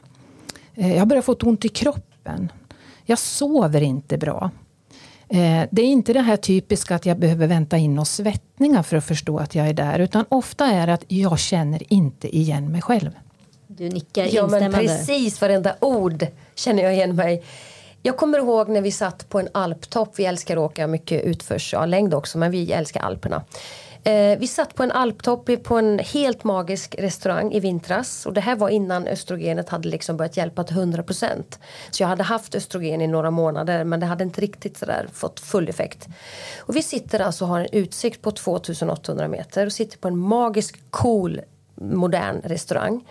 [0.74, 2.52] Eh, jag har börjat få ont i kroppen.
[3.06, 4.52] Jag sover inte bra.
[5.30, 8.98] Eh, det är inte det här typiska att jag behöver vänta in och svettningar för
[8.98, 10.00] att förstå att jag är där.
[10.00, 13.12] Utan ofta är det att jag känner inte igen mig själv.
[13.68, 17.44] Du nickar Ja men precis varenda ord känner jag igen mig.
[18.02, 20.14] Jag kommer ihåg när vi satt på en alptopp.
[20.16, 23.44] Vi älskar att åka mycket utförs, ja längd också men vi älskar Alperna.
[24.04, 28.26] Eh, vi satt på en alptopp på en helt magisk restaurang i vintras.
[28.26, 31.60] Och det här var innan östrogenet hade liksom börjat hjälpa till 100%.
[31.92, 35.40] Så jag hade haft östrogen i några månader men det hade inte riktigt sådär fått
[35.40, 36.08] full effekt.
[36.60, 40.18] Och vi sitter alltså och har en utsikt på 2800 meter och sitter på en
[40.18, 41.42] magisk cool
[41.76, 43.06] modern restaurang.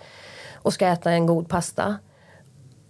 [0.54, 1.96] Och ska äta en god pasta.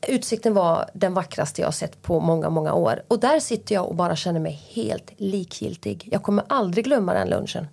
[0.08, 3.02] Utsikten var den vackraste jag sett på många, många år.
[3.08, 6.08] Och där sitter jag och bara känner mig helt likgiltig.
[6.12, 7.66] Jag kommer aldrig glömma den lunchen.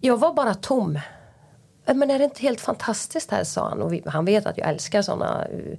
[0.00, 0.98] Jag var bara tom.
[1.84, 3.82] Men är det inte helt fantastiskt här, sa han.
[3.82, 5.78] Och vi, han vet att jag älskar sådana uh,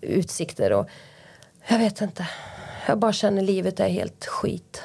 [0.00, 0.72] utsikter.
[0.72, 0.88] Och
[1.68, 2.28] jag vet inte.
[2.86, 4.82] Jag bara känner livet är helt skit.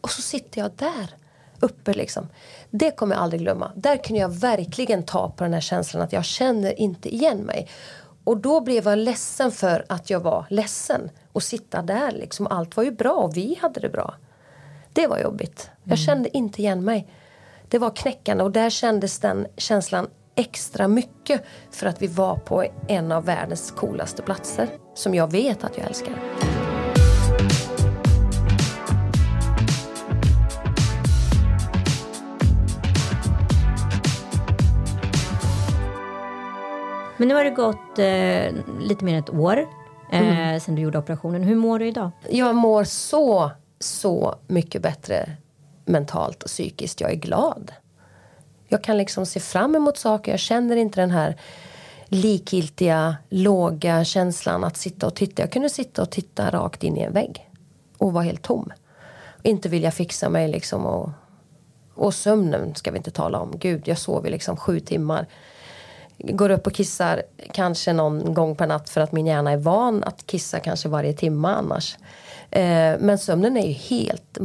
[0.00, 1.14] Och så sitter jag där
[1.60, 2.28] uppe liksom.
[2.70, 3.72] Det kommer jag aldrig glömma.
[3.76, 7.68] Där kunde jag verkligen ta på den här känslan att jag känner inte igen mig.
[8.24, 11.10] Och då blev jag ledsen för att jag var ledsen.
[11.32, 12.46] Och sitta där liksom.
[12.46, 14.14] Allt var ju bra och vi hade det bra.
[14.92, 15.70] Det var jobbigt.
[15.84, 16.06] Jag mm.
[16.06, 17.08] kände inte igen mig
[17.72, 22.64] det var knäckande och där kändes den känslan extra mycket för att vi var på
[22.88, 26.14] en av världens coolaste platser som jag vet att jag älskar.
[37.16, 39.66] Men nu har det gått eh, lite mer än ett år
[40.12, 40.60] eh, mm.
[40.60, 41.42] sedan du gjorde operationen.
[41.42, 42.10] Hur mår du idag?
[42.30, 45.36] Jag mår så, så mycket bättre
[45.92, 47.00] mentalt och psykiskt.
[47.00, 47.72] Jag är glad.
[48.68, 50.32] Jag kan liksom se fram emot saker.
[50.32, 51.36] Jag känner inte den här
[52.06, 55.42] likgiltiga, låga känslan att sitta och titta.
[55.42, 57.50] Jag kunde sitta och titta rakt in i en vägg
[57.98, 58.72] och vara helt tom.
[59.42, 61.10] Inte vilja fixa mig liksom och,
[61.94, 63.58] och sömnen ska vi inte tala om.
[63.58, 65.26] Gud, jag sov i liksom sju timmar.
[66.22, 70.04] Går upp och kissar kanske någon gång per natt för att min hjärna är van
[70.04, 71.96] att kissa kanske varje timme annars.
[72.50, 74.38] Eh, men sömnen är ju helt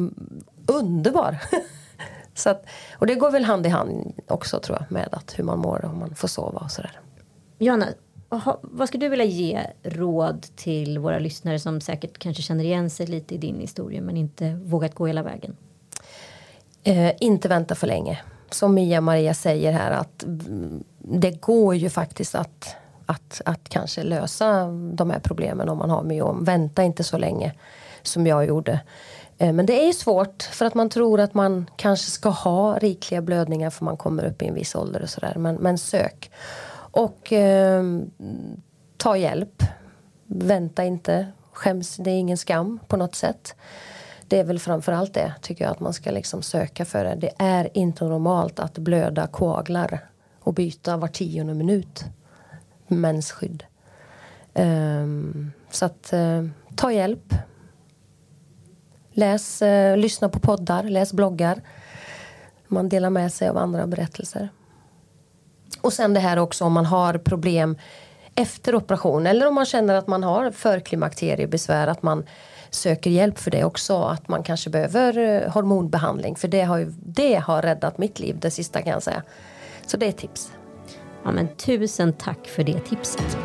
[0.66, 1.38] underbar.
[2.34, 5.44] Så att, och det går väl hand i hand också tror jag med att hur
[5.44, 7.00] man mår och man får sova och sådär.
[7.58, 7.88] Johanna,
[8.62, 13.08] vad skulle du vilja ge råd till våra lyssnare som säkert kanske känner igen sig
[13.08, 15.56] lite i din historia men inte vågat gå hela vägen?
[16.84, 18.20] Eh, inte vänta för länge.
[18.50, 20.26] Som Mia Maria säger här att
[20.98, 22.76] det går ju faktiskt att,
[23.06, 26.44] att, att kanske lösa de här problemen om man har myom.
[26.44, 27.54] Vänta inte så länge
[28.02, 28.80] som jag gjorde.
[29.38, 33.22] Eh, men det är svårt för att man tror att man kanske ska ha rikliga
[33.22, 35.36] blödningar för man kommer upp i en viss ålder och sådär.
[35.38, 36.32] Men, men sök.
[36.92, 37.84] Och eh,
[38.98, 39.64] ta hjälp.
[40.26, 41.28] Vänta inte.
[41.52, 43.56] Skäms, det är ingen skam på något sätt.
[44.28, 47.16] Det är väl framförallt det tycker jag att man ska liksom söka för det.
[47.16, 50.00] Det är inte normalt att blöda koaglar
[50.40, 52.06] och byta var tionde minut
[52.88, 53.64] mensskydd.
[54.54, 57.34] Um, ehm, så att uh, ta hjälp.
[59.12, 61.62] Läs, uh, lyssna på poddar, läs bloggar.
[62.68, 64.50] Man delar med sig av andra berättelser.
[65.82, 67.78] Och sen det här också om man har problem
[68.36, 72.26] efter operation eller om man känner att man har förklimakteriebesvär att man
[72.70, 73.98] söker hjälp för det också.
[73.98, 78.40] Att man kanske behöver eh, hormonbehandling för det har, ju, det har räddat mitt liv
[78.40, 79.24] det sista kan jag säga.
[79.86, 80.52] Så det är ett tips.
[81.24, 83.38] Ja, men tusen tack för det tipset.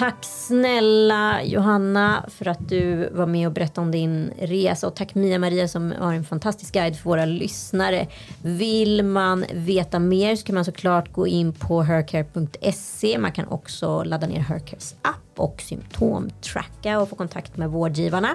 [0.00, 5.14] Tack snälla Johanna för att du var med och berättade om din resa och tack
[5.14, 8.06] Mia-Maria som har en fantastisk guide för våra lyssnare.
[8.42, 13.18] Vill man veta mer så kan man såklart gå in på hercare.se.
[13.18, 18.30] Man kan också ladda ner Hercares app och symptomtracka och få kontakt med vårdgivarna.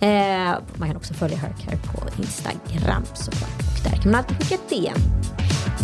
[0.00, 4.54] Eh, man kan också följa Hercare på Instagram såklart och där kan man alltid skicka
[4.54, 4.98] ett DM.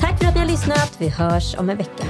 [0.01, 0.97] Tack för att ni har lyssnat.
[0.99, 2.05] Vi hörs om en vecka.